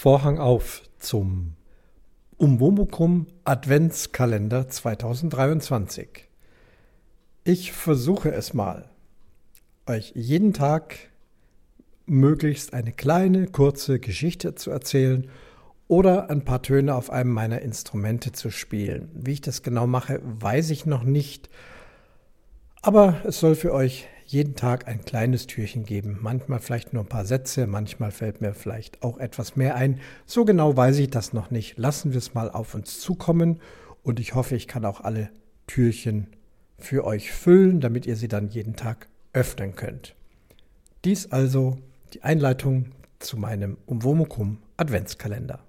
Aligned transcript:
Vorhang 0.00 0.38
auf 0.38 0.82
zum 1.00 1.54
Umwomukum 2.36 3.26
Adventskalender 3.42 4.68
2023. 4.68 6.28
Ich 7.42 7.72
versuche 7.72 8.30
es 8.30 8.54
mal, 8.54 8.90
euch 9.86 10.12
jeden 10.14 10.52
Tag 10.52 10.94
möglichst 12.06 12.74
eine 12.74 12.92
kleine, 12.92 13.48
kurze 13.48 13.98
Geschichte 13.98 14.54
zu 14.54 14.70
erzählen 14.70 15.28
oder 15.88 16.30
ein 16.30 16.44
paar 16.44 16.62
Töne 16.62 16.94
auf 16.94 17.10
einem 17.10 17.32
meiner 17.32 17.60
Instrumente 17.62 18.30
zu 18.30 18.52
spielen. 18.52 19.10
Wie 19.14 19.32
ich 19.32 19.40
das 19.40 19.64
genau 19.64 19.88
mache, 19.88 20.20
weiß 20.22 20.70
ich 20.70 20.86
noch 20.86 21.02
nicht. 21.02 21.50
Aber 22.82 23.20
es 23.24 23.40
soll 23.40 23.56
für 23.56 23.74
euch 23.74 24.06
jeden 24.30 24.56
Tag 24.56 24.86
ein 24.86 25.04
kleines 25.04 25.46
Türchen 25.46 25.84
geben. 25.84 26.18
Manchmal 26.20 26.60
vielleicht 26.60 26.92
nur 26.92 27.04
ein 27.04 27.08
paar 27.08 27.24
Sätze, 27.24 27.66
manchmal 27.66 28.10
fällt 28.10 28.40
mir 28.40 28.52
vielleicht 28.52 29.02
auch 29.02 29.18
etwas 29.18 29.56
mehr 29.56 29.74
ein. 29.74 30.00
So 30.26 30.44
genau 30.44 30.76
weiß 30.76 30.98
ich 30.98 31.10
das 31.10 31.32
noch 31.32 31.50
nicht. 31.50 31.78
Lassen 31.78 32.12
wir 32.12 32.18
es 32.18 32.34
mal 32.34 32.50
auf 32.50 32.74
uns 32.74 33.00
zukommen 33.00 33.60
und 34.02 34.20
ich 34.20 34.34
hoffe, 34.34 34.54
ich 34.54 34.68
kann 34.68 34.84
auch 34.84 35.00
alle 35.00 35.30
Türchen 35.66 36.26
für 36.78 37.04
euch 37.04 37.32
füllen, 37.32 37.80
damit 37.80 38.06
ihr 38.06 38.16
sie 38.16 38.28
dann 38.28 38.48
jeden 38.48 38.76
Tag 38.76 39.08
öffnen 39.32 39.74
könnt. 39.74 40.14
Dies 41.04 41.32
also 41.32 41.78
die 42.12 42.22
Einleitung 42.22 42.92
zu 43.18 43.38
meinem 43.38 43.78
Umwomukum 43.86 44.58
Adventskalender. 44.76 45.60